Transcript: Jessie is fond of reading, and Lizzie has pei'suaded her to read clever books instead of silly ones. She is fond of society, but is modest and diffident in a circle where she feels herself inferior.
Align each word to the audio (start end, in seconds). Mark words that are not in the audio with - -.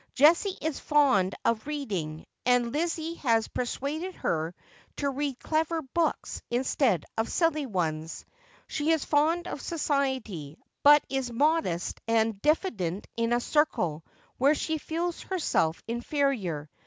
Jessie 0.15 0.57
is 0.63 0.79
fond 0.79 1.35
of 1.45 1.67
reading, 1.67 2.25
and 2.43 2.71
Lizzie 2.73 3.13
has 3.17 3.47
pei'suaded 3.47 4.15
her 4.15 4.55
to 4.95 5.11
read 5.11 5.37
clever 5.39 5.83
books 5.83 6.41
instead 6.49 7.05
of 7.19 7.29
silly 7.31 7.67
ones. 7.67 8.25
She 8.65 8.89
is 8.89 9.05
fond 9.05 9.47
of 9.47 9.61
society, 9.61 10.57
but 10.81 11.05
is 11.07 11.31
modest 11.31 12.01
and 12.07 12.41
diffident 12.41 13.05
in 13.15 13.31
a 13.31 13.39
circle 13.39 14.03
where 14.39 14.55
she 14.55 14.79
feels 14.79 15.21
herself 15.21 15.83
inferior. 15.87 16.67